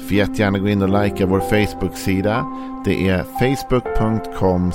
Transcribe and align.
Får 0.00 0.16
jättegärna 0.16 0.58
gå 0.58 0.68
in 0.68 0.82
och 0.82 1.02
likea 1.02 1.26
vår 1.26 1.40
Facebook-sida. 1.40 2.46
Det 2.84 3.08
är 3.08 3.22
facebook.com 3.22 4.72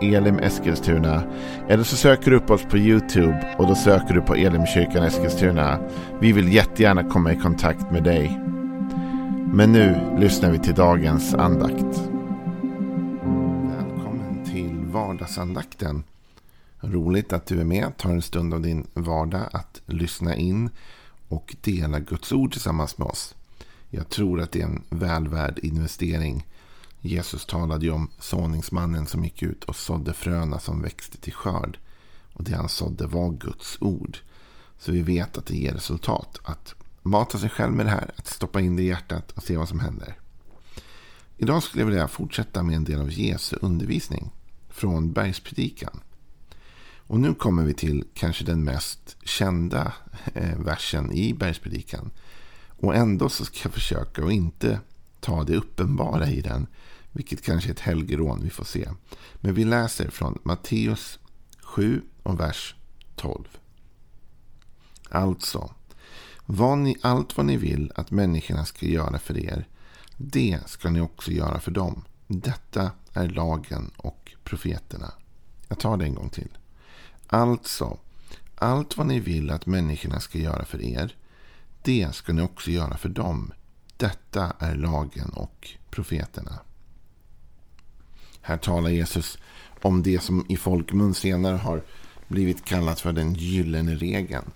elimeskilstuna. 0.00 1.22
Eller 1.68 1.84
så 1.84 1.96
söker 1.96 2.30
du 2.30 2.36
upp 2.36 2.50
oss 2.50 2.62
på 2.62 2.78
YouTube 2.78 3.54
och 3.58 3.66
då 3.66 3.74
söker 3.74 4.14
du 4.14 4.20
på 4.20 4.34
Elimkyrkan 4.34 5.04
Eskilstuna. 5.04 5.78
Vi 6.20 6.32
vill 6.32 6.52
jättegärna 6.52 7.04
komma 7.04 7.32
i 7.32 7.36
kontakt 7.36 7.90
med 7.90 8.04
dig. 8.04 8.40
Men 9.52 9.72
nu 9.72 10.16
lyssnar 10.18 10.50
vi 10.50 10.58
till 10.58 10.74
dagens 10.74 11.34
andakt. 11.34 12.10
Välkommen 13.76 14.44
till 14.44 14.84
vardagsandakten. 14.92 16.04
Roligt 16.80 17.32
att 17.32 17.46
du 17.46 17.60
är 17.60 17.64
med. 17.64 17.96
Tar 17.96 18.10
en 18.10 18.22
stund 18.22 18.54
av 18.54 18.60
din 18.60 18.86
vardag 18.94 19.42
att 19.52 19.80
lyssna 19.86 20.36
in 20.36 20.70
och 21.28 21.56
dela 21.60 21.98
Guds 21.98 22.32
ord 22.32 22.52
tillsammans 22.52 22.98
med 22.98 23.06
oss. 23.06 23.34
Jag 23.90 24.08
tror 24.08 24.40
att 24.40 24.52
det 24.52 24.60
är 24.60 24.64
en 24.64 24.84
väl 24.90 25.28
värd 25.28 25.58
investering. 25.62 26.46
Jesus 27.00 27.46
talade 27.46 27.84
ju 27.84 27.92
om 27.92 28.10
såningsmannen 28.18 29.06
som 29.06 29.24
gick 29.24 29.42
ut 29.42 29.64
och 29.64 29.76
sådde 29.76 30.12
fröna 30.12 30.58
som 30.58 30.82
växte 30.82 31.18
till 31.18 31.32
skörd. 31.32 31.78
Och 32.32 32.44
det 32.44 32.56
han 32.56 32.68
sådde 32.68 33.06
var 33.06 33.30
Guds 33.30 33.76
ord. 33.80 34.18
Så 34.78 34.92
vi 34.92 35.02
vet 35.02 35.38
att 35.38 35.46
det 35.46 35.56
ger 35.56 35.72
resultat. 35.72 36.38
Att 36.42 36.74
mata 37.02 37.38
sig 37.38 37.50
själv 37.50 37.72
med 37.72 37.86
det 37.86 37.90
här, 37.90 38.10
att 38.16 38.26
stoppa 38.26 38.60
in 38.60 38.76
det 38.76 38.82
i 38.82 38.86
hjärtat 38.86 39.32
och 39.32 39.42
se 39.42 39.56
vad 39.56 39.68
som 39.68 39.80
händer. 39.80 40.18
Idag 41.36 41.62
skulle 41.62 41.82
jag 41.82 41.86
vilja 41.86 42.08
fortsätta 42.08 42.62
med 42.62 42.76
en 42.76 42.84
del 42.84 43.00
av 43.00 43.10
Jesu 43.12 43.56
undervisning 43.60 44.30
från 44.68 45.12
Bergspredikan. 45.12 46.00
Och 46.96 47.20
nu 47.20 47.34
kommer 47.34 47.64
vi 47.64 47.74
till 47.74 48.04
kanske 48.14 48.44
den 48.44 48.64
mest 48.64 49.16
kända 49.24 49.92
eh, 50.34 50.58
versen 50.58 51.12
i 51.12 51.34
Bergspredikan. 51.34 52.10
Och 52.80 52.94
ändå 52.94 53.28
så 53.28 53.44
ska 53.44 53.58
jag 53.62 53.72
försöka 53.72 54.24
att 54.24 54.32
inte 54.32 54.80
ta 55.20 55.44
det 55.44 55.56
uppenbara 55.56 56.30
i 56.30 56.40
den. 56.40 56.66
Vilket 57.12 57.42
kanske 57.42 57.70
är 57.70 57.72
ett 57.72 57.80
helgerån, 57.80 58.40
vi 58.42 58.50
får 58.50 58.64
se. 58.64 58.88
Men 59.34 59.54
vi 59.54 59.64
läser 59.64 60.10
från 60.10 60.38
Matteus 60.42 61.18
7 61.62 62.02
och 62.22 62.40
vers 62.40 62.74
12. 63.16 63.44
Alltså, 65.10 65.74
vad 66.46 66.78
ni, 66.78 66.96
allt 67.02 67.36
vad 67.36 67.46
ni 67.46 67.56
vill 67.56 67.92
att 67.94 68.10
människorna 68.10 68.64
ska 68.64 68.86
göra 68.86 69.18
för 69.18 69.38
er, 69.38 69.68
det 70.16 70.60
ska 70.66 70.90
ni 70.90 71.00
också 71.00 71.30
göra 71.30 71.60
för 71.60 71.70
dem. 71.70 72.04
Detta 72.26 72.90
är 73.12 73.28
lagen 73.28 73.90
och 73.96 74.32
profeterna. 74.44 75.12
Jag 75.68 75.78
tar 75.78 75.96
det 75.96 76.04
en 76.04 76.14
gång 76.14 76.30
till. 76.30 76.58
Alltså, 77.26 77.98
allt 78.54 78.96
vad 78.96 79.06
ni 79.06 79.20
vill 79.20 79.50
att 79.50 79.66
människorna 79.66 80.20
ska 80.20 80.38
göra 80.38 80.64
för 80.64 80.82
er, 80.82 81.16
det 81.88 82.14
ska 82.14 82.32
ni 82.32 82.42
också 82.42 82.70
göra 82.70 82.96
för 82.96 83.08
dem. 83.08 83.52
Detta 83.96 84.52
är 84.58 84.74
lagen 84.74 85.28
och 85.28 85.68
profeterna. 85.90 86.58
Här 88.40 88.56
talar 88.56 88.90
Jesus 88.90 89.38
om 89.82 90.02
det 90.02 90.22
som 90.22 90.46
i 90.48 90.56
folkmun 90.56 91.14
senare 91.14 91.56
har 91.56 91.82
blivit 92.28 92.64
kallat 92.64 93.00
för 93.00 93.12
den 93.12 93.34
gyllene 93.34 93.94
regeln. 93.94 94.50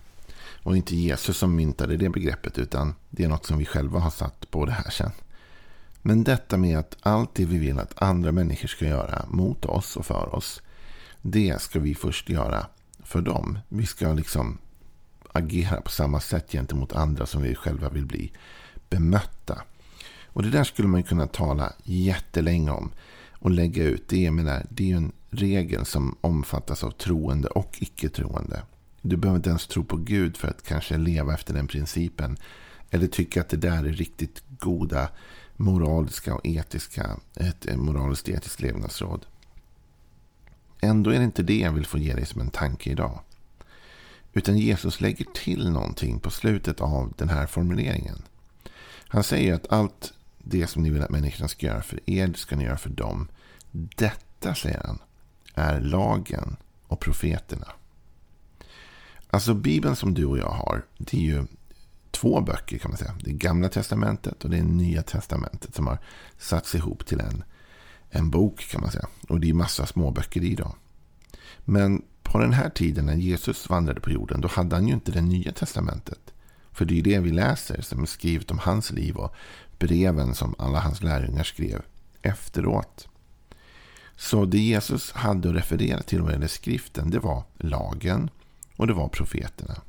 Och 0.62 0.76
inte 0.76 0.96
Jesus 0.96 1.36
som 1.36 1.56
myntade 1.56 1.96
det 1.96 2.08
begreppet 2.08 2.58
utan 2.58 2.94
det 3.10 3.24
är 3.24 3.28
något 3.28 3.46
som 3.46 3.58
vi 3.58 3.64
själva 3.64 3.98
har 3.98 4.10
satt 4.10 4.50
på 4.50 4.66
det 4.66 4.72
här 4.72 4.90
sen. 4.90 5.12
Men 6.02 6.24
detta 6.24 6.56
med 6.56 6.78
att 6.78 6.96
allt 7.00 7.34
det 7.34 7.44
vi 7.44 7.58
vill 7.58 7.78
att 7.78 8.02
andra 8.02 8.32
människor 8.32 8.68
ska 8.68 8.84
göra 8.84 9.24
mot 9.28 9.64
oss 9.64 9.96
och 9.96 10.06
för 10.06 10.34
oss. 10.34 10.62
Det 11.22 11.62
ska 11.62 11.80
vi 11.80 11.94
först 11.94 12.28
göra 12.28 12.66
för 13.04 13.20
dem. 13.20 13.58
Vi 13.68 13.86
ska 13.86 14.12
liksom 14.12 14.58
agera 15.32 15.80
på 15.80 15.90
samma 15.90 16.20
sätt 16.20 16.52
gentemot 16.52 16.92
andra 16.92 17.26
som 17.26 17.42
vi 17.42 17.54
själva 17.54 17.88
vill 17.88 18.06
bli 18.06 18.32
bemötta. 18.90 19.62
Och 20.26 20.42
det 20.42 20.50
där 20.50 20.64
skulle 20.64 20.88
man 20.88 21.02
kunna 21.02 21.26
tala 21.26 21.72
jättelänge 21.84 22.70
om 22.70 22.92
och 23.32 23.50
lägga 23.50 23.84
ut. 23.84 24.08
Det, 24.08 24.30
menar, 24.30 24.66
det 24.68 24.92
är 24.92 24.96
en 24.96 25.12
regel 25.30 25.84
som 25.84 26.16
omfattas 26.20 26.84
av 26.84 26.90
troende 26.90 27.48
och 27.48 27.78
icke-troende. 27.80 28.62
Du 29.02 29.16
behöver 29.16 29.36
inte 29.36 29.50
ens 29.50 29.66
tro 29.66 29.84
på 29.84 29.96
Gud 29.96 30.36
för 30.36 30.48
att 30.48 30.62
kanske 30.62 30.98
leva 30.98 31.34
efter 31.34 31.54
den 31.54 31.66
principen. 31.66 32.36
Eller 32.90 33.06
tycka 33.06 33.40
att 33.40 33.48
det 33.48 33.56
där 33.56 33.84
är 33.84 33.92
riktigt 33.92 34.42
goda 34.58 35.08
moraliska 35.56 36.34
och 36.34 36.46
etiska, 36.46 37.16
ett 37.34 37.76
moraliskt 37.76 38.28
etiskt 38.28 38.60
levnadsråd. 38.60 39.26
Ändå 40.80 41.10
är 41.10 41.18
det 41.18 41.24
inte 41.24 41.42
det 41.42 41.58
jag 41.58 41.72
vill 41.72 41.86
få 41.86 41.98
ge 41.98 42.14
dig 42.14 42.26
som 42.26 42.40
en 42.40 42.50
tanke 42.50 42.90
idag. 42.90 43.20
Utan 44.32 44.58
Jesus 44.58 45.00
lägger 45.00 45.24
till 45.24 45.70
någonting 45.70 46.20
på 46.20 46.30
slutet 46.30 46.80
av 46.80 47.12
den 47.16 47.28
här 47.28 47.46
formuleringen. 47.46 48.22
Han 49.08 49.24
säger 49.24 49.54
att 49.54 49.72
allt 49.72 50.12
det 50.38 50.66
som 50.66 50.82
ni 50.82 50.90
vill 50.90 51.02
att 51.02 51.10
människorna 51.10 51.48
ska 51.48 51.66
göra 51.66 51.82
för 51.82 52.10
er, 52.10 52.32
ska 52.36 52.56
ni 52.56 52.64
göra 52.64 52.78
för 52.78 52.90
dem. 52.90 53.28
Detta, 53.70 54.54
säger 54.54 54.82
han, 54.84 54.98
är 55.54 55.80
lagen 55.80 56.56
och 56.86 57.00
profeterna. 57.00 57.66
Alltså 59.30 59.54
Bibeln 59.54 59.96
som 59.96 60.14
du 60.14 60.24
och 60.24 60.38
jag 60.38 60.50
har, 60.50 60.84
det 60.98 61.16
är 61.16 61.20
ju 61.20 61.46
två 62.10 62.40
böcker 62.40 62.78
kan 62.78 62.90
man 62.90 62.98
säga. 62.98 63.14
Det 63.20 63.30
är 63.30 63.34
Gamla 63.34 63.68
Testamentet 63.68 64.44
och 64.44 64.50
det 64.50 64.58
är 64.58 64.62
Nya 64.62 65.02
Testamentet 65.02 65.74
som 65.74 65.86
har 65.86 65.98
satts 66.38 66.74
ihop 66.74 67.06
till 67.06 67.20
en, 67.20 67.44
en 68.10 68.30
bok 68.30 68.60
kan 68.70 68.80
man 68.80 68.90
säga. 68.90 69.06
Och 69.28 69.40
det 69.40 69.50
är 69.50 69.54
massa 69.54 69.86
små 69.86 70.10
böcker 70.10 70.44
i 70.44 70.54
då. 70.54 70.74
Men 71.64 72.02
på 72.32 72.38
den 72.38 72.52
här 72.52 72.68
tiden 72.68 73.06
när 73.06 73.14
Jesus 73.14 73.68
vandrade 73.68 74.00
på 74.00 74.10
jorden, 74.10 74.40
då 74.40 74.48
hade 74.48 74.76
han 74.76 74.88
ju 74.88 74.94
inte 74.94 75.12
det 75.12 75.20
nya 75.20 75.52
testamentet. 75.52 76.32
För 76.72 76.84
det 76.84 76.94
är 76.94 76.96
ju 76.96 77.02
det 77.02 77.18
vi 77.18 77.30
läser 77.30 77.82
som 77.82 78.02
är 78.02 78.06
skrivet 78.06 78.50
om 78.50 78.58
hans 78.58 78.90
liv 78.90 79.16
och 79.16 79.34
breven 79.78 80.34
som 80.34 80.54
alla 80.58 80.80
hans 80.80 81.02
lärjungar 81.02 81.44
skrev 81.44 81.82
efteråt. 82.22 83.08
Så 84.16 84.44
det 84.44 84.58
Jesus 84.58 85.12
hade 85.12 85.48
att 85.48 85.54
referera 85.54 86.02
till 86.02 86.22
vad 86.22 86.32
gäller 86.32 86.46
skriften, 86.46 87.10
det 87.10 87.18
var 87.18 87.42
lagen 87.58 88.30
och 88.76 88.86
det 88.86 88.92
var 88.92 89.08
profeterna. 89.08 89.80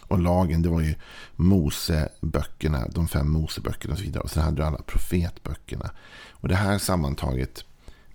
Och 0.00 0.18
lagen, 0.18 0.62
det 0.62 0.68
var 0.68 0.80
ju 0.80 0.94
Moseböckerna, 1.36 2.88
de 2.88 3.08
fem 3.08 3.30
Moseböckerna 3.30 3.92
och 3.92 3.98
så 3.98 4.04
vidare. 4.04 4.22
Och 4.22 4.30
sen 4.30 4.42
hade 4.42 4.56
du 4.56 4.64
alla 4.64 4.82
profetböckerna. 4.82 5.90
Och 6.30 6.48
det 6.48 6.56
här 6.56 6.78
sammantaget 6.78 7.64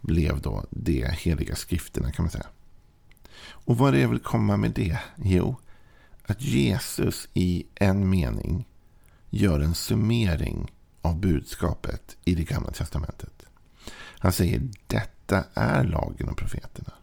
blev 0.02 0.42
då 0.42 0.66
de 0.70 1.06
heliga 1.12 1.56
skrifterna 1.56 2.12
kan 2.12 2.26
man 2.26 2.32
säga. 2.32 2.48
Och 3.40 3.78
vad 3.78 3.88
är 3.88 3.92
det 3.92 4.00
jag 4.00 4.10
vill 4.10 4.20
komma 4.20 4.58
med 4.58 4.72
det? 4.72 5.00
Jo, 5.16 5.56
att 6.26 6.42
Jesus 6.42 7.30
i 7.34 7.66
en 7.76 8.10
mening 8.10 8.68
gör 9.30 9.60
en 9.60 9.76
summering 9.76 10.72
av 11.02 11.20
budskapet 11.20 12.18
i 12.26 12.36
det 12.36 12.44
gamla 12.44 12.72
testamentet. 12.72 13.46
Han 14.20 14.32
säger 14.32 14.62
detta 14.88 15.44
är 15.54 15.84
lagen 15.84 16.30
och 16.30 16.38
profeterna. 16.38 16.94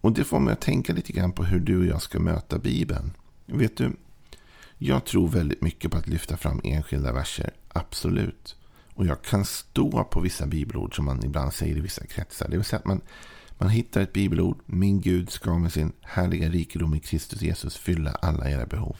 Och 0.00 0.12
det 0.12 0.24
får 0.24 0.40
mig 0.40 0.52
att 0.52 0.60
tänka 0.60 0.92
lite 0.92 1.12
grann 1.12 1.32
på 1.32 1.44
hur 1.44 1.60
du 1.60 1.78
och 1.78 1.86
jag 1.86 2.02
ska 2.02 2.20
möta 2.20 2.58
Bibeln. 2.58 3.12
Vet 3.46 3.76
du, 3.76 3.96
jag 4.78 5.04
tror 5.04 5.28
väldigt 5.28 5.62
mycket 5.62 5.90
på 5.90 5.98
att 5.98 6.06
lyfta 6.06 6.36
fram 6.36 6.60
enskilda 6.64 7.12
verser, 7.12 7.50
absolut. 7.68 8.56
Och 8.94 9.06
jag 9.06 9.22
kan 9.22 9.44
stå 9.44 10.04
på 10.04 10.20
vissa 10.20 10.46
bibelord 10.46 10.96
som 10.96 11.04
man 11.04 11.24
ibland 11.24 11.52
säger 11.52 11.76
i 11.76 11.80
vissa 11.80 12.06
kretsar. 12.06 12.48
Det 12.48 12.56
vill 12.56 12.64
säga 12.64 12.78
att 12.78 12.86
man 12.86 13.00
man 13.62 13.70
hittar 13.70 14.00
ett 14.00 14.12
bibelord. 14.12 14.58
Min 14.66 15.00
Gud 15.00 15.30
ska 15.30 15.58
med 15.58 15.72
sin 15.72 15.92
härliga 16.00 16.48
rikedom 16.48 16.94
i 16.94 17.00
Kristus 17.00 17.42
Jesus 17.42 17.76
fylla 17.76 18.10
alla 18.10 18.50
era 18.50 18.66
behov. 18.66 18.96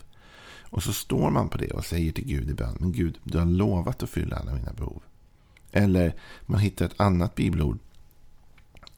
Och 0.70 0.82
så 0.82 0.92
står 0.92 1.30
man 1.30 1.48
på 1.48 1.58
det 1.58 1.70
och 1.70 1.84
säger 1.84 2.12
till 2.12 2.26
Gud 2.26 2.50
i 2.50 2.54
bön. 2.54 2.76
Men 2.80 2.92
Gud, 2.92 3.18
du 3.24 3.38
har 3.38 3.46
lovat 3.46 4.02
att 4.02 4.10
fylla 4.10 4.36
alla 4.36 4.54
mina 4.54 4.72
behov. 4.72 5.02
Eller 5.72 6.14
man 6.46 6.60
hittar 6.60 6.86
ett 6.86 7.00
annat 7.00 7.34
bibelord. 7.34 7.78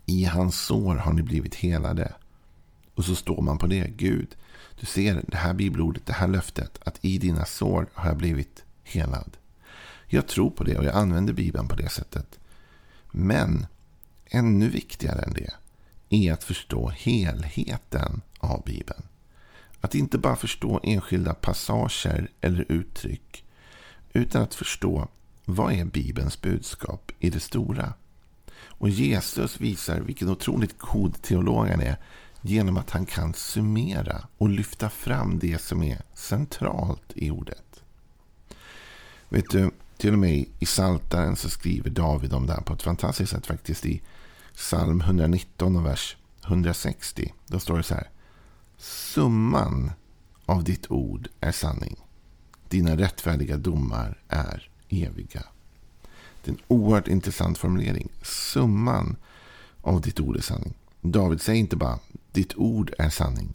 I 0.06 0.24
hans 0.24 0.60
sår 0.60 0.94
har 0.94 1.12
ni 1.12 1.22
blivit 1.22 1.54
helade. 1.54 2.12
Och 2.94 3.04
så 3.04 3.14
står 3.14 3.42
man 3.42 3.58
på 3.58 3.66
det. 3.66 3.90
Gud, 3.96 4.36
du 4.80 4.86
ser 4.86 5.24
det 5.28 5.36
här 5.36 5.54
bibelordet, 5.54 6.06
det 6.06 6.12
här 6.12 6.28
löftet. 6.28 6.78
Att 6.84 7.04
i 7.04 7.18
dina 7.18 7.44
sår 7.44 7.86
har 7.94 8.08
jag 8.08 8.16
blivit 8.16 8.64
helad. 8.82 9.36
Jag 10.06 10.28
tror 10.28 10.50
på 10.50 10.64
det 10.64 10.78
och 10.78 10.84
jag 10.84 10.94
använder 10.94 11.32
Bibeln 11.32 11.68
på 11.68 11.76
det 11.76 11.88
sättet. 11.88 12.38
Men 13.10 13.66
ännu 14.30 14.68
viktigare 14.68 15.22
än 15.22 15.32
det 15.32 15.50
är 16.08 16.32
att 16.32 16.44
förstå 16.44 16.88
helheten 16.88 18.22
av 18.38 18.62
Bibeln. 18.64 19.02
Att 19.80 19.94
inte 19.94 20.18
bara 20.18 20.36
förstå 20.36 20.80
enskilda 20.82 21.34
passager 21.34 22.28
eller 22.40 22.72
uttryck. 22.72 23.44
Utan 24.12 24.42
att 24.42 24.54
förstå 24.54 25.08
vad 25.44 25.72
är 25.72 25.84
Bibelns 25.84 26.40
budskap 26.40 27.12
i 27.18 27.30
det 27.30 27.40
stora. 27.40 27.92
Och 28.56 28.88
Jesus 28.88 29.60
visar 29.60 30.00
vilken 30.00 30.28
otroligt 30.28 30.78
god 30.78 31.22
teolog 31.22 31.68
han 31.68 31.80
är 31.80 31.96
genom 32.40 32.76
att 32.76 32.90
han 32.90 33.06
kan 33.06 33.34
summera 33.34 34.26
och 34.38 34.48
lyfta 34.48 34.90
fram 34.90 35.38
det 35.38 35.60
som 35.60 35.82
är 35.82 36.02
centralt 36.14 37.12
i 37.14 37.30
ordet. 37.30 37.82
Vet 39.28 39.50
du, 39.50 39.70
till 39.96 40.12
och 40.12 40.18
med 40.18 40.44
i 40.58 40.66
Saltaren 40.66 41.36
så 41.36 41.48
skriver 41.48 41.90
David 41.90 42.32
om 42.32 42.46
det 42.46 42.52
här 42.52 42.60
på 42.60 42.72
ett 42.72 42.82
fantastiskt 42.82 43.32
sätt 43.32 43.46
faktiskt 43.46 43.86
i 43.86 44.02
psalm 44.54 45.00
119 45.00 45.76
och 45.76 45.86
vers 45.86 46.16
160. 46.46 47.34
Då 47.46 47.58
står 47.58 47.76
det 47.76 47.82
så 47.82 47.94
här. 47.94 48.10
Summan 48.78 49.92
av 50.46 50.64
ditt 50.64 50.90
ord 50.90 51.28
är 51.40 51.52
sanning. 51.52 51.96
Dina 52.68 52.96
rättfärdiga 52.96 53.56
domar 53.56 54.18
är 54.28 54.68
eviga. 54.88 55.42
Det 56.44 56.50
är 56.50 56.54
en 56.54 56.60
oerhört 56.68 57.08
intressant 57.08 57.58
formulering. 57.58 58.08
Summan 58.22 59.16
av 59.82 60.00
ditt 60.00 60.20
ord 60.20 60.36
är 60.36 60.40
sanning. 60.40 60.74
David 61.00 61.40
säger 61.40 61.60
inte 61.60 61.76
bara 61.76 61.98
ditt 62.32 62.54
ord 62.56 62.94
är 62.98 63.10
sanning. 63.10 63.54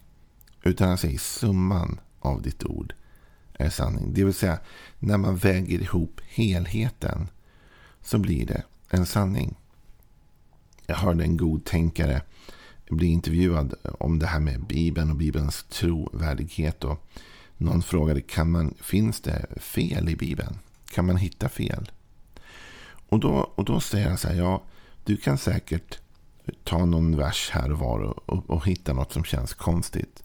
Utan 0.63 0.88
han 0.88 0.97
säger 0.97 1.19
summan 1.19 2.00
av 2.19 2.41
ditt 2.41 2.63
ord 2.63 2.94
är 3.59 3.69
sanning. 3.69 4.13
Det 4.13 4.23
vill 4.23 4.33
säga 4.33 4.59
när 5.00 5.17
man 5.17 5.35
väger 5.35 5.81
ihop 5.81 6.21
helheten 6.27 7.27
så 8.01 8.17
blir 8.17 8.45
det 8.45 8.63
en 8.89 9.06
sanning. 9.06 9.56
Jag 10.85 10.95
hörde 10.95 11.23
en 11.23 11.38
god 11.38 11.65
tänkare 11.65 12.21
bli 12.89 13.07
intervjuad 13.07 13.73
om 14.00 14.19
det 14.19 14.27
här 14.27 14.39
med 14.39 14.65
Bibeln 14.65 15.09
och 15.09 15.15
Bibelns 15.15 15.65
trovärdighet. 15.69 16.83
Och 16.83 17.09
någon 17.57 17.81
frågade 17.81 18.21
kan 18.21 18.51
man, 18.51 18.73
finns 18.81 19.21
det 19.21 19.45
fel 19.57 20.09
i 20.09 20.15
Bibeln? 20.15 20.59
Kan 20.91 21.05
man 21.05 21.17
hitta 21.17 21.50
fel? 21.50 21.91
Och 23.09 23.19
då, 23.19 23.51
och 23.55 23.65
då 23.65 23.79
säger 23.79 24.07
han 24.07 24.17
så 24.17 24.27
här, 24.27 24.35
ja, 24.35 24.63
du 25.03 25.17
kan 25.17 25.38
säkert 25.38 26.00
ta 26.63 26.85
någon 26.85 27.17
vers 27.17 27.50
här 27.53 27.71
och 27.71 27.79
var 27.79 28.00
och, 28.00 28.29
och, 28.29 28.50
och 28.50 28.67
hitta 28.67 28.94
något 28.94 29.13
som 29.13 29.23
känns 29.23 29.53
konstigt. 29.53 30.23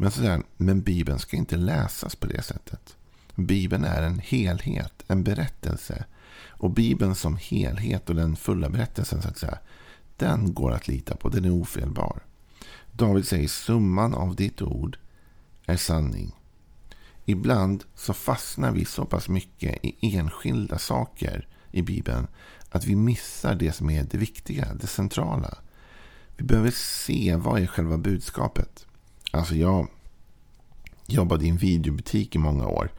Men, 0.00 0.10
sådär, 0.10 0.42
men 0.56 0.82
Bibeln 0.82 1.18
ska 1.18 1.36
inte 1.36 1.56
läsas 1.56 2.16
på 2.16 2.26
det 2.26 2.42
sättet. 2.42 2.96
Bibeln 3.34 3.84
är 3.84 4.02
en 4.02 4.18
helhet, 4.18 5.04
en 5.06 5.24
berättelse. 5.24 6.04
Och 6.46 6.70
Bibeln 6.70 7.14
som 7.14 7.36
helhet 7.36 8.10
och 8.10 8.16
den 8.16 8.36
fulla 8.36 8.68
berättelsen, 8.68 9.22
så 9.22 9.28
att 9.28 9.38
säga, 9.38 9.58
den 10.16 10.54
går 10.54 10.72
att 10.72 10.88
lita 10.88 11.16
på. 11.16 11.28
Den 11.28 11.44
är 11.44 11.50
ofelbar. 11.50 12.22
David 12.92 13.26
säger 13.26 13.48
summan 13.48 14.14
av 14.14 14.36
ditt 14.36 14.62
ord 14.62 14.98
är 15.66 15.76
sanning. 15.76 16.32
Ibland 17.24 17.84
så 17.94 18.12
fastnar 18.12 18.72
vi 18.72 18.84
så 18.84 19.04
pass 19.04 19.28
mycket 19.28 19.78
i 19.82 20.16
enskilda 20.16 20.78
saker 20.78 21.48
i 21.70 21.82
Bibeln 21.82 22.26
att 22.70 22.84
vi 22.84 22.96
missar 22.96 23.54
det 23.54 23.72
som 23.72 23.90
är 23.90 24.02
det 24.02 24.18
viktiga, 24.18 24.74
det 24.74 24.86
centrala. 24.86 25.58
Vi 26.36 26.44
behöver 26.44 26.70
se 26.70 27.36
vad 27.36 27.60
är 27.60 27.66
själva 27.66 27.98
budskapet. 27.98 28.87
Alltså 29.30 29.54
jag 29.54 29.88
jobbade 31.06 31.44
i 31.44 31.48
en 31.48 31.56
videobutik 31.56 32.34
i 32.34 32.38
många 32.38 32.66
år 32.66 32.92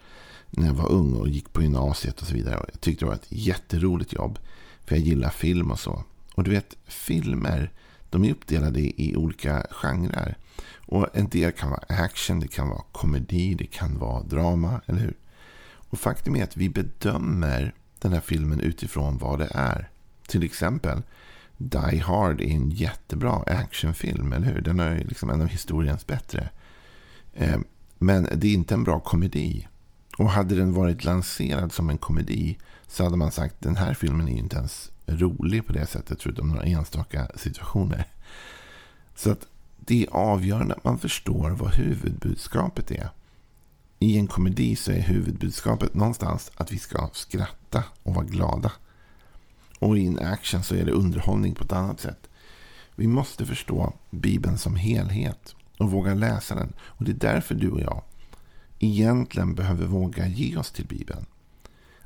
när 0.50 0.68
jag 0.68 0.74
var 0.74 0.92
ung 0.92 1.14
och 1.14 1.30
gick 1.30 1.54
på 1.54 1.62
gymnasiet 1.62 2.22
och 2.22 2.28
så 2.28 2.34
vidare. 2.34 2.66
Jag 2.72 2.82
tyckte 2.82 3.06
det 3.06 3.10
var 3.10 3.16
ett 3.16 3.28
jätteroligt 3.30 4.14
jobb. 4.14 4.40
För 4.86 4.96
jag 4.96 5.06
gillar 5.06 5.30
film 5.30 5.72
och 5.72 5.80
så. 5.80 6.04
Och 6.36 6.44
du 6.44 6.52
vet, 6.52 6.78
filmer 6.86 7.72
de 8.10 8.26
är 8.26 8.32
uppdelade 8.32 8.80
i 9.02 9.16
olika 9.16 9.66
genrer. 9.72 10.38
Och 10.76 11.08
en 11.14 11.30
del 11.30 11.52
kan 11.52 11.70
vara 11.70 11.84
action, 11.88 12.40
det 12.40 12.48
kan 12.48 12.70
vara 12.70 12.84
komedi, 12.92 13.54
det 13.54 13.66
kan 13.66 14.00
vara 14.00 14.24
drama, 14.24 14.82
eller 14.86 15.00
hur? 15.00 15.18
Och 15.90 16.00
faktum 16.00 16.36
är 16.36 16.44
att 16.44 16.58
vi 16.58 16.70
bedömer 16.70 17.74
den 18.00 18.14
här 18.14 18.22
filmen 18.22 18.60
utifrån 18.60 19.18
vad 19.18 19.40
det 19.40 19.50
är. 19.52 19.90
Till 20.28 20.44
exempel 20.44 21.02
Die 21.62 21.98
Hard 22.06 22.42
är 22.42 22.52
en 22.52 22.70
jättebra 22.70 23.44
actionfilm, 23.48 24.34
eller 24.34 24.48
hur? 24.48 24.62
Den 24.62 24.80
är 24.80 25.04
liksom 25.04 25.30
en 25.30 25.42
av 25.42 25.48
historiens 25.48 26.08
bättre. 26.08 26.50
Eh, 27.34 27.60
men 27.98 28.28
det 28.36 28.48
är 28.48 28.54
inte 28.54 28.74
en 28.74 28.84
bra 28.84 29.00
komedi. 29.00 29.68
Och 30.18 30.30
hade 30.30 30.56
den 30.56 30.74
varit 30.74 31.04
lanserad 31.04 31.72
som 31.72 31.90
en 31.90 31.98
komedi 31.98 32.58
så 32.88 33.04
hade 33.04 33.18
man 33.18 33.32
sagt 33.32 33.56
den 33.60 33.76
här 33.76 33.94
filmen 33.94 34.28
är 34.28 34.38
inte 34.38 34.56
ens 34.56 34.92
rolig 35.06 35.66
på 35.66 35.74
det 35.74 35.86
sättet 35.86 36.24
förutom 36.24 36.50
några 36.50 36.64
enstaka 36.64 37.28
situationer. 37.36 38.08
Så 39.16 39.32
att 39.32 39.48
det 39.78 40.04
är 40.04 40.10
avgörande 40.12 40.74
att 40.74 40.84
man 40.84 41.00
förstår 41.00 41.50
vad 41.50 41.74
huvudbudskapet 41.74 42.92
är. 42.92 43.10
I 44.00 44.18
en 44.18 44.28
komedi 44.28 44.76
så 44.76 44.92
är 44.92 45.02
huvudbudskapet 45.02 45.94
någonstans 45.94 46.52
att 46.56 46.72
vi 46.72 46.78
ska 46.78 47.10
skratta 47.14 47.84
och 48.04 48.14
vara 48.14 48.26
glada. 48.26 48.72
Och 49.80 49.98
i 49.98 50.08
en 50.08 50.20
action 50.20 50.64
så 50.64 50.76
är 50.76 50.86
det 50.86 50.92
underhållning 50.92 51.56
på 51.56 51.64
ett 51.64 51.72
annat 51.72 52.00
sätt. 52.00 52.30
Vi 52.96 53.08
måste 53.08 53.46
förstå 53.46 53.94
Bibeln 54.10 54.58
som 54.58 54.76
helhet 54.76 55.56
och 55.78 55.92
våga 55.92 56.14
läsa 56.14 56.56
den. 56.56 56.74
Och 56.82 57.06
det 57.06 57.12
är 57.12 57.34
därför 57.34 57.56
du 57.56 57.70
och 57.70 57.82
jag 57.82 58.04
egentligen 58.80 59.56
behöver 59.56 59.86
våga 59.86 60.28
ge 60.28 60.58
oss 60.58 60.72
till 60.72 60.88
Bibeln. 60.88 61.26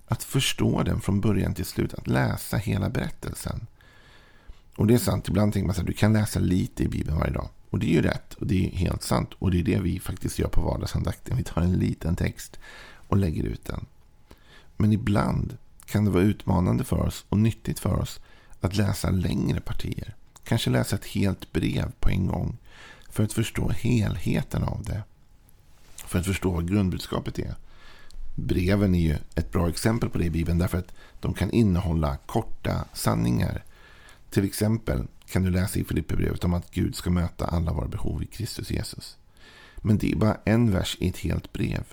Att 0.07 0.23
förstå 0.23 0.83
den 0.83 1.01
från 1.01 1.21
början 1.21 1.53
till 1.53 1.65
slut. 1.65 1.93
Att 1.93 2.07
läsa 2.07 2.57
hela 2.57 2.89
berättelsen. 2.89 3.67
Och 4.75 4.87
det 4.87 4.93
är 4.93 4.97
sant. 4.97 5.27
Ibland 5.27 5.53
tänker 5.53 5.67
man 5.67 5.75
att 5.79 5.85
du 5.85 5.93
kan 5.93 6.13
läsa 6.13 6.39
lite 6.39 6.83
i 6.83 6.87
Bibeln 6.87 7.17
varje 7.17 7.33
dag. 7.33 7.49
Och 7.69 7.79
det 7.79 7.85
är 7.85 7.93
ju 7.93 8.01
rätt. 8.01 8.33
Och 8.33 8.47
det 8.47 8.65
är 8.65 8.69
helt 8.77 9.03
sant. 9.03 9.29
Och 9.39 9.51
det 9.51 9.59
är 9.59 9.63
det 9.63 9.79
vi 9.79 9.99
faktiskt 9.99 10.39
gör 10.39 10.47
på 10.47 10.61
vardagsandakten. 10.61 11.37
Vi 11.37 11.43
tar 11.43 11.61
en 11.61 11.73
liten 11.73 12.15
text 12.15 12.59
och 13.07 13.17
lägger 13.17 13.43
ut 13.43 13.65
den. 13.65 13.85
Men 14.77 14.93
ibland 14.93 15.57
kan 15.93 16.05
det 16.05 16.11
vara 16.11 16.23
utmanande 16.23 16.83
för 16.83 16.99
oss 16.99 17.25
och 17.29 17.37
nyttigt 17.37 17.79
för 17.79 17.99
oss 17.99 18.19
att 18.61 18.75
läsa 18.75 19.09
längre 19.09 19.59
partier. 19.59 20.15
Kanske 20.43 20.69
läsa 20.69 20.95
ett 20.95 21.05
helt 21.05 21.51
brev 21.51 21.91
på 21.99 22.09
en 22.09 22.27
gång. 22.27 22.57
För 23.09 23.23
att 23.23 23.33
förstå 23.33 23.69
helheten 23.69 24.63
av 24.63 24.83
det. 24.83 25.03
För 25.95 26.19
att 26.19 26.25
förstå 26.25 26.51
vad 26.51 26.69
grundbudskapet 26.69 27.39
är. 27.39 27.55
Breven 28.35 28.95
är 28.95 28.99
ju 28.99 29.17
ett 29.35 29.51
bra 29.51 29.69
exempel 29.69 30.09
på 30.09 30.17
det 30.17 30.25
i 30.25 30.29
Bibeln. 30.29 30.57
Därför 30.57 30.77
att 30.77 30.93
de 31.19 31.33
kan 31.33 31.51
innehålla 31.51 32.17
korta 32.25 32.85
sanningar. 32.93 33.63
Till 34.29 34.45
exempel 34.45 35.07
kan 35.25 35.43
du 35.43 35.49
läsa 35.49 35.79
i 35.79 35.83
Filipperbrevet 35.83 36.43
om 36.43 36.53
att 36.53 36.71
Gud 36.71 36.95
ska 36.95 37.09
möta 37.09 37.45
alla 37.45 37.73
våra 37.73 37.87
behov 37.87 38.23
i 38.23 38.25
Kristus 38.25 38.71
Jesus. 38.71 39.17
Men 39.77 39.97
det 39.97 40.11
är 40.11 40.15
bara 40.15 40.37
en 40.45 40.71
vers 40.71 40.97
i 40.99 41.09
ett 41.09 41.17
helt 41.17 41.53
brev. 41.53 41.83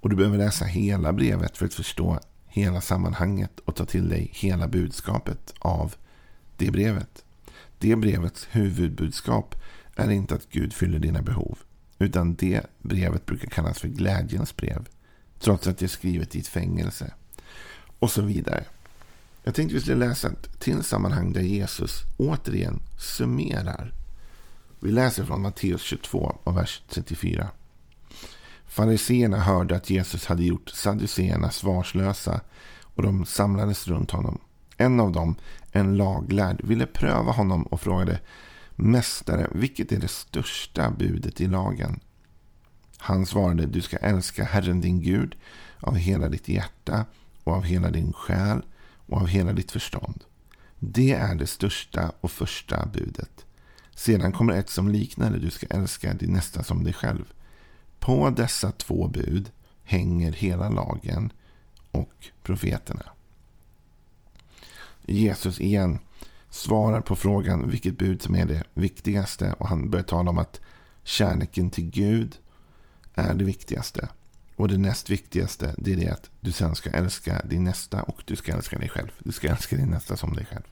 Och 0.00 0.10
du 0.10 0.16
behöver 0.16 0.38
läsa 0.38 0.64
hela 0.64 1.12
brevet 1.12 1.56
för 1.56 1.66
att 1.66 1.74
förstå 1.74 2.20
hela 2.48 2.80
sammanhanget 2.80 3.60
och 3.64 3.76
ta 3.76 3.84
till 3.84 4.08
dig 4.08 4.30
hela 4.34 4.68
budskapet 4.68 5.54
av 5.58 5.94
det 6.56 6.70
brevet. 6.70 7.24
Det 7.78 7.96
brevets 7.96 8.48
huvudbudskap 8.50 9.54
är 9.96 10.10
inte 10.10 10.34
att 10.34 10.50
Gud 10.50 10.72
fyller 10.72 10.98
dina 10.98 11.22
behov. 11.22 11.58
Utan 11.98 12.34
det 12.34 12.66
brevet 12.82 13.26
brukar 13.26 13.48
kallas 13.48 13.78
för 13.78 13.88
glädjens 13.88 14.56
brev. 14.56 14.88
Trots 15.38 15.66
att 15.66 15.78
det 15.78 15.86
är 15.86 15.88
skrivet 15.88 16.36
i 16.36 16.38
ett 16.38 16.48
fängelse. 16.48 17.12
Och 17.98 18.10
så 18.10 18.22
vidare. 18.22 18.64
Jag 19.42 19.54
tänkte 19.54 19.74
vi 19.74 19.80
skulle 19.80 20.06
läsa 20.06 20.28
ett 20.28 20.60
till 20.60 20.82
sammanhang 20.82 21.32
där 21.32 21.40
Jesus 21.40 22.02
återigen 22.16 22.80
summerar. 22.98 23.92
Vi 24.80 24.90
läser 24.90 25.24
från 25.24 25.42
Matteus 25.42 25.82
22 25.82 26.38
och 26.44 26.56
vers 26.56 26.82
34. 26.88 27.50
Fariseerna 28.68 29.38
hörde 29.38 29.76
att 29.76 29.90
Jesus 29.90 30.26
hade 30.26 30.44
gjort 30.44 30.68
saduceerna 30.68 31.50
svarslösa 31.50 32.40
och 32.82 33.02
de 33.02 33.26
samlades 33.26 33.88
runt 33.88 34.10
honom. 34.10 34.38
En 34.76 35.00
av 35.00 35.12
dem, 35.12 35.34
en 35.72 35.96
laglärd, 35.96 36.60
ville 36.64 36.86
pröva 36.86 37.32
honom 37.32 37.62
och 37.62 37.80
frågade 37.80 38.20
Mästare, 38.76 39.48
vilket 39.52 39.92
är 39.92 40.00
det 40.00 40.08
största 40.08 40.90
budet 40.90 41.40
i 41.40 41.46
lagen? 41.46 42.00
Han 42.98 43.26
svarade, 43.26 43.66
du 43.66 43.80
ska 43.80 43.96
älska 43.96 44.44
Herren 44.44 44.80
din 44.80 45.00
Gud 45.02 45.36
av 45.80 45.94
hela 45.96 46.28
ditt 46.28 46.48
hjärta 46.48 47.04
och 47.44 47.52
av 47.52 47.62
hela 47.62 47.90
din 47.90 48.12
själ 48.12 48.62
och 49.06 49.20
av 49.20 49.26
hela 49.26 49.52
ditt 49.52 49.70
förstånd. 49.70 50.24
Det 50.78 51.12
är 51.12 51.34
det 51.34 51.46
största 51.46 52.12
och 52.20 52.30
första 52.30 52.86
budet. 52.86 53.46
Sedan 53.94 54.32
kommer 54.32 54.52
ett 54.52 54.70
som 54.70 54.88
liknar 54.88 55.30
det, 55.30 55.38
du 55.38 55.50
ska 55.50 55.66
älska 55.66 56.14
din 56.14 56.32
nästa 56.32 56.62
som 56.62 56.84
dig 56.84 56.92
själv. 56.92 57.24
På 57.98 58.30
dessa 58.30 58.72
två 58.72 59.08
bud 59.08 59.50
hänger 59.84 60.32
hela 60.32 60.68
lagen 60.68 61.32
och 61.90 62.26
profeterna. 62.42 63.02
Jesus 65.06 65.60
igen 65.60 65.98
svarar 66.50 67.00
på 67.00 67.16
frågan 67.16 67.70
vilket 67.70 67.98
bud 67.98 68.22
som 68.22 68.34
är 68.34 68.46
det 68.46 68.64
viktigaste. 68.74 69.54
Och 69.58 69.68
han 69.68 69.90
börjar 69.90 70.04
tala 70.04 70.30
om 70.30 70.38
att 70.38 70.60
kärleken 71.02 71.70
till 71.70 71.90
Gud 71.90 72.36
är 73.14 73.34
det 73.34 73.44
viktigaste. 73.44 74.08
Och 74.56 74.68
det 74.68 74.78
näst 74.78 75.10
viktigaste 75.10 75.74
det 75.78 75.92
är 75.92 75.96
det 75.96 76.08
att 76.08 76.30
du 76.40 76.52
sen 76.52 76.74
ska 76.74 76.90
älska 76.90 77.42
din 77.44 77.64
nästa 77.64 78.02
och 78.02 78.22
du 78.24 78.36
ska 78.36 78.52
älska 78.52 78.78
dig 78.78 78.88
själv. 78.88 79.12
Du 79.18 79.32
ska 79.32 79.48
älska 79.48 79.76
din 79.76 79.90
nästa 79.90 80.16
som 80.16 80.32
dig 80.32 80.46
själv. 80.46 80.64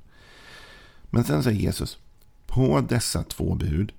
Men 1.11 1.25
sen 1.25 1.43
säger 1.43 1.61
Jesus, 1.61 1.99
på 2.47 2.81
dessa 2.81 3.23
två 3.23 3.55
bud 3.55 3.93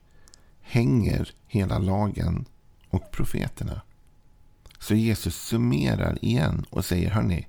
hänger 0.62 1.31
hela 1.48 1.77
lagen 1.77 2.46
och 2.89 3.12
profeterna. 3.12 3.82
Så 4.79 4.96
Jesus 4.96 5.36
summerar 5.36 6.17
igen 6.22 6.65
och 6.70 6.86
säger, 6.86 7.10
hörni, 7.10 7.48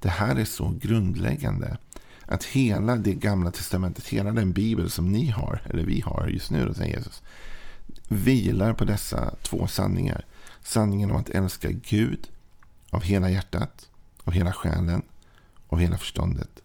det 0.00 0.08
här 0.08 0.36
är 0.36 0.44
så 0.44 0.74
grundläggande 0.80 1.78
att 2.26 2.44
hela 2.44 2.96
det 2.96 3.14
gamla 3.14 3.50
testamentet, 3.50 4.06
hela 4.06 4.32
den 4.32 4.52
bibel 4.52 4.90
som 4.90 5.12
ni 5.12 5.30
har, 5.30 5.62
eller 5.64 5.82
vi 5.82 6.00
har 6.00 6.28
just 6.28 6.50
nu, 6.50 6.66
då, 6.66 6.74
säger 6.74 6.96
Jesus, 6.96 7.22
vilar 8.08 8.72
på 8.72 8.84
dessa 8.84 9.34
två 9.42 9.66
sanningar. 9.66 10.24
Sanningen 10.62 11.10
om 11.10 11.16
att 11.16 11.30
älska 11.30 11.70
Gud 11.70 12.28
av 12.90 13.02
hela 13.02 13.30
hjärtat, 13.30 13.88
av 14.24 14.32
hela 14.32 14.52
själen, 14.52 15.02
av 15.68 15.78
hela 15.78 15.98
förståndet. 15.98 16.62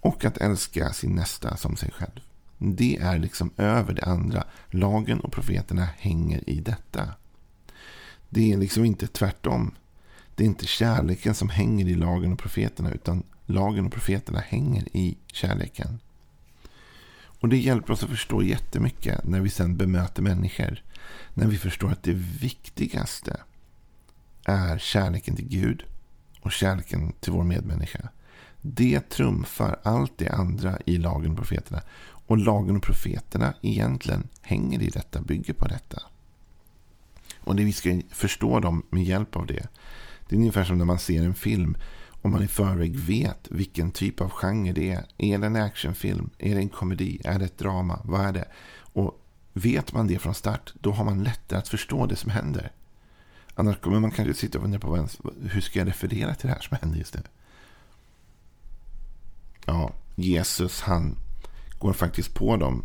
Och 0.00 0.24
att 0.24 0.38
älska 0.38 0.92
sin 0.92 1.14
nästa 1.14 1.56
som 1.56 1.76
sig 1.76 1.90
själv. 1.90 2.20
Det 2.58 2.96
är 2.96 3.18
liksom 3.18 3.50
över 3.56 3.94
det 3.94 4.02
andra. 4.02 4.44
Lagen 4.70 5.20
och 5.20 5.32
profeterna 5.32 5.88
hänger 5.98 6.50
i 6.50 6.60
detta. 6.60 7.08
Det 8.34 8.52
är 8.52 8.56
liksom 8.56 8.84
inte 8.84 9.06
tvärtom. 9.06 9.74
Det 10.34 10.44
är 10.44 10.46
inte 10.46 10.66
kärleken 10.66 11.34
som 11.34 11.48
hänger 11.48 11.88
i 11.88 11.94
lagen 11.94 12.32
och 12.32 12.38
profeterna. 12.38 12.90
Utan 12.90 13.22
lagen 13.46 13.86
och 13.86 13.92
profeterna 13.92 14.40
hänger 14.40 14.96
i 14.96 15.16
kärleken. 15.26 15.98
Och 17.14 17.48
det 17.48 17.56
hjälper 17.56 17.92
oss 17.92 18.02
att 18.02 18.10
förstå 18.10 18.42
jättemycket 18.42 19.24
när 19.24 19.40
vi 19.40 19.50
sen 19.50 19.76
bemöter 19.76 20.22
människor. 20.22 20.82
När 21.34 21.46
vi 21.46 21.58
förstår 21.58 21.92
att 21.92 22.02
det 22.02 22.12
viktigaste 22.40 23.40
är 24.44 24.78
kärleken 24.78 25.36
till 25.36 25.48
Gud 25.48 25.84
och 26.40 26.52
kärleken 26.52 27.12
till 27.20 27.32
vår 27.32 27.44
medmänniska. 27.44 28.08
Det 28.60 29.00
trumfar 29.00 29.78
allt 29.82 30.18
det 30.18 30.28
andra 30.28 30.78
i 30.86 30.98
lagen 30.98 31.30
och 31.30 31.36
profeterna. 31.36 31.82
Och 32.26 32.38
lagen 32.38 32.76
och 32.76 32.82
profeterna 32.82 33.54
egentligen 33.62 34.28
hänger 34.42 34.82
i 34.82 34.88
detta, 34.88 35.20
bygger 35.20 35.54
på 35.54 35.68
detta. 35.68 36.02
Och 37.44 37.56
det 37.56 37.64
vi 37.64 37.72
ska 37.72 38.00
förstå 38.10 38.60
dem 38.60 38.82
med 38.90 39.04
hjälp 39.04 39.36
av 39.36 39.46
det. 39.46 39.68
Det 40.28 40.34
är 40.34 40.38
ungefär 40.38 40.64
som 40.64 40.78
när 40.78 40.84
man 40.84 40.98
ser 40.98 41.22
en 41.22 41.34
film. 41.34 41.76
Om 42.22 42.30
man 42.30 42.42
i 42.42 42.48
förväg 42.48 42.96
vet 42.96 43.48
vilken 43.50 43.90
typ 43.90 44.20
av 44.20 44.30
genre 44.30 44.72
det 44.72 44.90
är. 44.90 45.04
Är 45.18 45.38
det 45.38 45.46
en 45.46 45.56
actionfilm? 45.56 46.30
Är 46.38 46.54
det 46.54 46.60
en 46.60 46.68
komedi? 46.68 47.20
Är 47.24 47.38
det 47.38 47.44
ett 47.44 47.58
drama? 47.58 48.00
Vad 48.04 48.20
är 48.20 48.32
det? 48.32 48.48
Och 48.78 49.22
vet 49.52 49.92
man 49.92 50.06
det 50.06 50.18
från 50.18 50.34
start, 50.34 50.74
då 50.80 50.92
har 50.92 51.04
man 51.04 51.22
lättare 51.22 51.58
att 51.58 51.68
förstå 51.68 52.06
det 52.06 52.16
som 52.16 52.30
händer. 52.30 52.72
Annars 53.54 53.80
kommer 53.80 54.00
man 54.00 54.10
kanske 54.10 54.34
sitta 54.34 54.58
och 54.58 54.62
fundera 54.62 54.80
på 54.80 55.08
hur 55.50 55.60
ska 55.60 55.78
jag 55.78 55.88
referera 55.88 56.34
till 56.34 56.48
det 56.48 56.54
här 56.54 56.60
som 56.60 56.76
händer 56.80 56.98
just 56.98 57.14
nu. 57.14 57.22
Ja, 59.64 59.92
Jesus 60.14 60.80
han 60.80 61.16
går 61.78 61.92
faktiskt 61.92 62.34
på 62.34 62.56
dem 62.56 62.84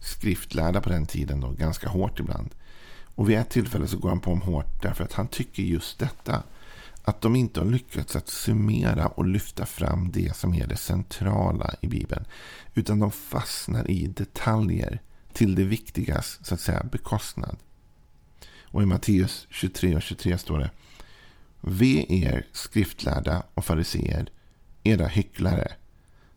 skriftlärda 0.00 0.80
på 0.80 0.88
den 0.88 1.06
tiden 1.06 1.40
då, 1.40 1.50
ganska 1.50 1.88
hårt 1.88 2.20
ibland. 2.20 2.54
Och 3.18 3.30
vid 3.30 3.38
ett 3.38 3.50
tillfälle 3.50 3.86
så 3.86 3.98
går 3.98 4.08
han 4.08 4.20
på 4.20 4.30
dem 4.30 4.42
hårt 4.42 4.82
därför 4.82 5.04
att 5.04 5.12
han 5.12 5.28
tycker 5.28 5.62
just 5.62 5.98
detta. 5.98 6.42
Att 7.02 7.20
de 7.20 7.36
inte 7.36 7.60
har 7.60 7.66
lyckats 7.66 8.16
att 8.16 8.28
summera 8.28 9.06
och 9.06 9.26
lyfta 9.26 9.66
fram 9.66 10.10
det 10.12 10.36
som 10.36 10.54
är 10.54 10.66
det 10.66 10.76
centrala 10.76 11.74
i 11.80 11.86
Bibeln. 11.86 12.24
Utan 12.74 12.98
de 12.98 13.10
fastnar 13.10 13.90
i 13.90 14.06
detaljer 14.06 15.02
till 15.32 15.54
det 15.54 15.64
viktigas 15.64 16.38
så 16.42 16.54
att 16.54 16.60
säga 16.60 16.86
bekostnad. 16.92 17.56
Och 18.62 18.82
i 18.82 18.86
Matteus 18.86 19.46
23 19.50 19.96
och 19.96 20.02
23 20.02 20.38
står 20.38 20.58
det. 20.58 20.70
Ve 21.60 22.06
er 22.08 22.46
skriftlärda 22.52 23.42
och 23.54 23.64
fariseer, 23.64 24.30
era 24.82 25.06
hycklare. 25.06 25.72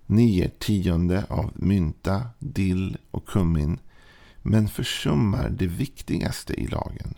Ni 0.06 0.26
ger 0.26 0.52
tionde 0.60 1.26
av 1.30 1.52
mynta, 1.56 2.30
dill 2.40 2.98
och 3.12 3.26
kummin 3.26 3.80
men 4.42 4.68
försummar 4.68 5.50
det 5.50 5.68
viktigaste 5.68 6.54
i 6.54 6.68
lagen. 6.68 7.14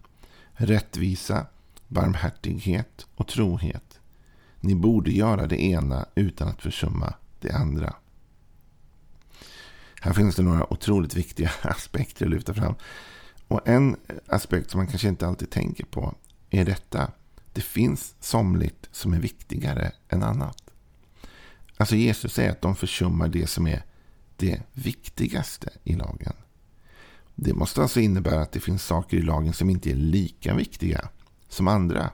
Rättvisa, 0.54 1.46
barmhärtighet 1.88 3.08
och 3.16 3.28
trohet. 3.28 4.00
Ni 4.60 4.76
borde 4.76 5.12
göra 5.12 5.48
det 5.48 5.64
ena 5.64 6.06
utan 6.16 6.48
att 6.48 6.62
försumma 6.62 7.14
det 7.40 7.52
andra. 7.52 7.96
Här 10.02 10.14
finns 10.14 10.36
det 10.36 10.44
några 10.44 10.74
otroligt 10.74 11.16
viktiga 11.16 11.52
aspekter 11.62 12.26
att 12.26 12.32
lyfta 12.32 12.54
fram. 12.54 12.76
Och 13.48 13.68
en 13.68 13.98
aspekt 14.28 14.72
som 14.72 14.78
man 14.78 14.88
kanske 14.88 15.08
inte 15.08 15.28
alltid 15.28 15.50
tänker 15.50 15.86
på 15.86 16.16
är 16.50 16.66
detta. 16.66 17.12
Det 17.54 17.62
finns 17.62 18.16
somligt 18.20 18.90
som 18.92 19.14
är 19.14 19.20
viktigare 19.20 19.92
än 20.10 20.24
annat. 20.24 20.64
Alltså 21.78 21.96
Jesus 21.96 22.34
säger 22.34 22.52
att 22.52 22.62
de 22.62 22.76
försummar 22.76 23.28
det 23.28 23.48
som 23.48 23.68
är 23.68 23.84
det 24.38 24.62
viktigaste 24.74 25.70
i 25.84 25.96
lagen. 25.96 26.34
Det 27.36 27.54
måste 27.54 27.82
alltså 27.82 28.00
innebära 28.00 28.42
att 28.42 28.52
det 28.52 28.60
finns 28.60 28.86
saker 28.86 29.18
i 29.18 29.22
lagen 29.22 29.54
som 29.54 29.70
inte 29.70 29.92
är 29.92 29.96
lika 29.96 30.56
viktiga 30.56 31.10
som 31.50 31.68
andra. 31.68 32.10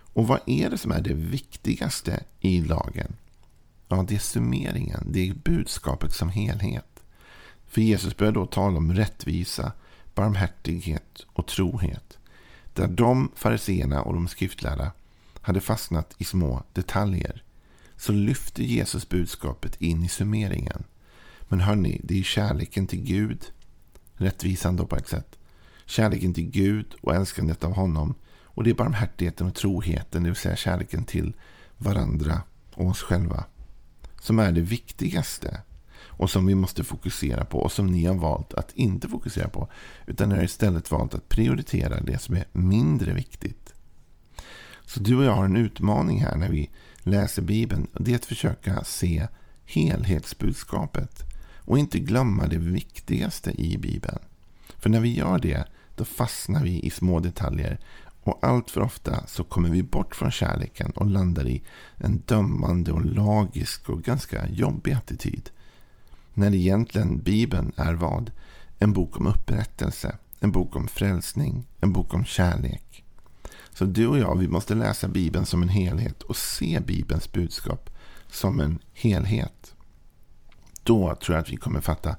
Och 0.00 0.26
vad 0.26 0.40
är 0.46 0.70
det 0.70 0.78
som 0.78 0.92
är 0.92 1.00
det 1.00 1.14
viktigaste 1.14 2.24
i 2.40 2.60
lagen? 2.60 3.16
Ja, 3.88 4.04
det 4.08 4.14
är 4.14 4.18
summeringen. 4.18 5.06
Det 5.10 5.28
är 5.28 5.34
budskapet 5.34 6.14
som 6.14 6.28
helhet. 6.28 7.02
För 7.68 7.80
Jesus 7.80 8.16
börjar 8.16 8.32
då 8.32 8.46
tala 8.46 8.76
om 8.76 8.94
rättvisa, 8.94 9.72
barmhärtighet 10.14 11.26
och 11.32 11.46
trohet. 11.46 12.18
Där 12.74 12.88
de 12.88 13.30
fariseerna 13.34 14.02
och 14.02 14.14
de 14.14 14.28
skriftlärda 14.28 14.92
hade 15.40 15.60
fastnat 15.60 16.14
i 16.18 16.24
små 16.24 16.62
detaljer 16.72 17.42
så 17.96 18.12
lyfter 18.12 18.62
Jesus 18.62 19.08
budskapet 19.08 19.80
in 19.80 20.04
i 20.04 20.08
summeringen. 20.08 20.84
Men 21.48 21.60
hörni, 21.60 22.00
det 22.04 22.18
är 22.18 22.22
kärleken 22.22 22.86
till 22.86 23.02
Gud, 23.02 23.44
rättvisan 24.22 24.76
då 24.76 24.86
på 24.86 24.96
ett 24.96 25.08
sätt, 25.08 25.38
kärleken 25.86 26.34
till 26.34 26.50
Gud 26.50 26.94
och 27.00 27.14
älskandet 27.14 27.64
av 27.64 27.72
honom 27.72 28.14
och 28.44 28.64
det 28.64 28.70
är 28.70 28.74
barmhärtigheten 28.74 29.46
och 29.46 29.54
troheten, 29.54 30.22
det 30.22 30.28
vill 30.28 30.36
säga 30.36 30.56
kärleken 30.56 31.04
till 31.04 31.32
varandra 31.78 32.42
och 32.74 32.86
oss 32.86 33.02
själva, 33.02 33.44
som 34.20 34.38
är 34.38 34.52
det 34.52 34.60
viktigaste 34.60 35.60
och 36.06 36.30
som 36.30 36.46
vi 36.46 36.54
måste 36.54 36.84
fokusera 36.84 37.44
på 37.44 37.58
och 37.58 37.72
som 37.72 37.86
ni 37.86 38.04
har 38.04 38.14
valt 38.14 38.54
att 38.54 38.72
inte 38.74 39.08
fokusera 39.08 39.48
på. 39.48 39.68
Utan 40.06 40.28
ni 40.28 40.34
har 40.34 40.42
istället 40.42 40.90
valt 40.90 41.14
att 41.14 41.28
prioritera 41.28 42.00
det 42.00 42.18
som 42.18 42.36
är 42.36 42.44
mindre 42.52 43.12
viktigt. 43.12 43.74
Så 44.86 45.00
du 45.00 45.16
och 45.16 45.24
jag 45.24 45.34
har 45.34 45.44
en 45.44 45.56
utmaning 45.56 46.20
här 46.20 46.36
när 46.36 46.48
vi 46.48 46.70
läser 46.98 47.42
Bibeln. 47.42 47.86
Det 47.92 48.12
är 48.12 48.16
att 48.16 48.24
försöka 48.24 48.84
se 48.84 49.28
helhetsbudskapet 49.64 51.31
och 51.72 51.78
inte 51.78 51.98
glömma 51.98 52.46
det 52.46 52.58
viktigaste 52.58 53.50
i 53.62 53.78
Bibeln. 53.78 54.18
För 54.78 54.90
när 54.90 55.00
vi 55.00 55.14
gör 55.14 55.38
det, 55.38 55.64
då 55.96 56.04
fastnar 56.04 56.62
vi 56.62 56.80
i 56.80 56.90
små 56.90 57.20
detaljer 57.20 57.78
och 58.22 58.38
allt 58.42 58.70
för 58.70 58.80
ofta 58.80 59.26
så 59.26 59.44
kommer 59.44 59.68
vi 59.68 59.82
bort 59.82 60.14
från 60.14 60.30
kärleken 60.30 60.90
och 60.90 61.06
landar 61.06 61.48
i 61.48 61.62
en 61.96 62.22
dömande 62.26 62.92
och 62.92 63.04
lagisk 63.04 63.88
och 63.88 64.02
ganska 64.02 64.48
jobbig 64.48 64.92
attityd. 64.92 65.50
När 66.34 66.54
egentligen 66.54 67.18
Bibeln 67.18 67.72
är 67.76 67.94
vad? 67.94 68.30
En 68.78 68.92
bok 68.92 69.20
om 69.20 69.26
upprättelse, 69.26 70.16
en 70.40 70.52
bok 70.52 70.76
om 70.76 70.88
frälsning, 70.88 71.66
en 71.80 71.92
bok 71.92 72.14
om 72.14 72.24
kärlek. 72.24 73.04
Så 73.70 73.84
du 73.84 74.06
och 74.06 74.18
jag, 74.18 74.38
vi 74.38 74.48
måste 74.48 74.74
läsa 74.74 75.08
Bibeln 75.08 75.46
som 75.46 75.62
en 75.62 75.68
helhet 75.68 76.22
och 76.22 76.36
se 76.36 76.80
Bibelns 76.86 77.32
budskap 77.32 77.90
som 78.30 78.60
en 78.60 78.78
helhet. 78.94 79.74
Då 80.82 81.14
tror 81.14 81.36
jag 81.36 81.42
att 81.42 81.52
vi 81.52 81.56
kommer 81.56 81.80
fatta 81.80 82.16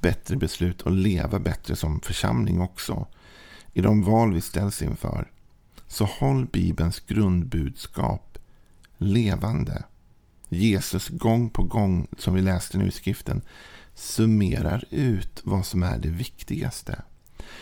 bättre 0.00 0.36
beslut 0.36 0.82
och 0.82 0.92
leva 0.92 1.38
bättre 1.38 1.76
som 1.76 2.00
församling 2.00 2.60
också. 2.60 3.06
I 3.72 3.80
de 3.80 4.02
val 4.02 4.34
vi 4.34 4.40
ställs 4.40 4.82
inför. 4.82 5.30
Så 5.86 6.04
håll 6.04 6.46
Bibelns 6.46 7.00
grundbudskap 7.00 8.38
levande. 8.98 9.84
Jesus 10.48 11.08
gång 11.08 11.50
på 11.50 11.62
gång, 11.62 12.06
som 12.18 12.34
vi 12.34 12.40
läste 12.40 12.78
nu 12.78 12.88
i 12.88 12.90
skriften, 12.90 13.42
summerar 13.94 14.84
ut 14.90 15.40
vad 15.44 15.66
som 15.66 15.82
är 15.82 15.98
det 15.98 16.08
viktigaste. 16.08 17.02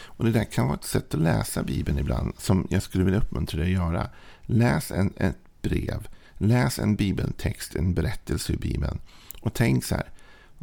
Och 0.04 0.24
Det 0.24 0.30
där 0.32 0.44
kan 0.44 0.66
vara 0.66 0.78
ett 0.78 0.84
sätt 0.84 1.14
att 1.14 1.20
läsa 1.20 1.62
Bibeln 1.62 1.98
ibland, 1.98 2.32
som 2.38 2.66
jag 2.70 2.82
skulle 2.82 3.04
vilja 3.04 3.20
uppmuntra 3.20 3.60
dig 3.60 3.66
att 3.66 3.82
göra. 3.82 4.10
Läs 4.42 4.90
en, 4.90 5.12
ett 5.16 5.38
brev, 5.62 6.08
läs 6.38 6.78
en 6.78 6.96
bibeltext, 6.96 7.74
en 7.74 7.94
berättelse 7.94 8.52
i 8.52 8.56
Bibeln. 8.56 9.00
Och 9.40 9.54
tänk 9.54 9.84
så 9.84 9.94
här, 9.94 10.08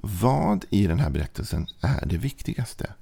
vad 0.03 0.65
i 0.69 0.87
den 0.87 0.99
här 0.99 1.09
berättelsen 1.09 1.67
är 1.81 2.05
det 2.05 2.17
viktigaste? 2.17 2.93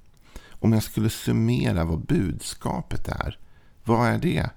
Om 0.49 0.73
jag 0.73 0.83
skulle 0.83 1.09
summera 1.09 1.83
vad 1.83 2.05
budskapet 2.05 3.07
är, 3.07 3.37
vad 3.83 4.07
är 4.07 4.17
det? 4.17 4.49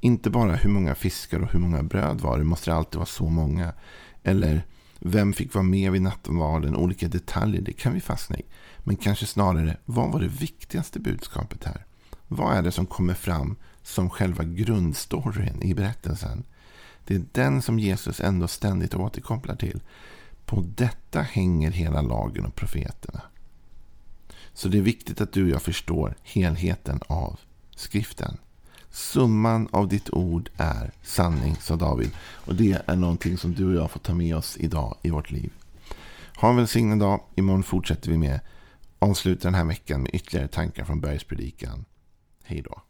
Inte 0.00 0.30
bara 0.30 0.56
hur 0.56 0.70
många 0.70 0.94
fiskar 0.94 1.40
och 1.40 1.52
hur 1.52 1.58
många 1.58 1.82
bröd 1.82 2.20
var 2.20 2.38
det, 2.38 2.44
måste 2.44 2.70
det 2.70 2.76
alltid 2.76 2.96
vara 2.96 3.06
så 3.06 3.28
många. 3.28 3.72
Eller 4.22 4.62
vem 4.98 5.32
fick 5.32 5.54
vara 5.54 5.64
med 5.64 5.92
vid 5.92 6.02
nattvarden, 6.02 6.76
olika 6.76 7.08
detaljer, 7.08 7.62
det 7.62 7.72
kan 7.72 7.94
vi 7.94 8.00
fastna 8.00 8.38
i. 8.38 8.42
Men 8.78 8.96
kanske 8.96 9.26
snarare, 9.26 9.76
vad 9.84 10.12
var 10.12 10.20
det 10.20 10.28
viktigaste 10.28 11.00
budskapet 11.00 11.64
här? 11.64 11.84
Vad 12.28 12.56
är 12.56 12.62
det 12.62 12.72
som 12.72 12.86
kommer 12.86 13.14
fram 13.14 13.56
som 13.82 14.10
själva 14.10 14.44
grundstoryn 14.44 15.62
i 15.62 15.74
berättelsen? 15.74 16.44
Det 17.04 17.14
är 17.14 17.24
den 17.32 17.62
som 17.62 17.78
Jesus 17.78 18.20
ändå 18.20 18.48
ständigt 18.48 18.94
återkopplar 18.94 19.56
till. 19.56 19.80
På 20.48 20.64
detta 20.76 21.22
hänger 21.22 21.70
hela 21.70 22.02
lagen 22.02 22.44
och 22.44 22.54
profeterna. 22.54 23.22
Så 24.52 24.68
det 24.68 24.78
är 24.78 24.82
viktigt 24.82 25.20
att 25.20 25.32
du 25.32 25.44
och 25.44 25.50
jag 25.50 25.62
förstår 25.62 26.14
helheten 26.22 27.00
av 27.06 27.40
skriften. 27.76 28.36
Summan 28.90 29.68
av 29.72 29.88
ditt 29.88 30.10
ord 30.10 30.50
är 30.56 30.92
sanning, 31.02 31.56
sa 31.56 31.76
David. 31.76 32.10
Och 32.20 32.54
det 32.54 32.82
är 32.86 32.96
någonting 32.96 33.38
som 33.38 33.54
du 33.54 33.66
och 33.66 33.74
jag 33.74 33.90
får 33.90 34.00
ta 34.00 34.14
med 34.14 34.36
oss 34.36 34.56
idag 34.56 34.96
i 35.02 35.10
vårt 35.10 35.30
liv. 35.30 35.52
Ha 36.36 36.50
en 36.50 36.56
välsignad 36.56 36.98
dag. 36.98 37.20
Imorgon 37.34 37.62
fortsätter 37.62 38.10
vi 38.10 38.18
med 38.18 38.40
avsluta 38.98 39.48
den 39.48 39.54
här 39.54 39.64
veckan 39.64 40.02
med 40.02 40.14
ytterligare 40.14 40.48
tankar 40.48 40.84
från 40.84 41.00
bergspredikan. 41.00 41.84
Hej 42.44 42.62
då. 42.62 42.82